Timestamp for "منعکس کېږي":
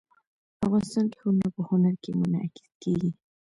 2.19-3.11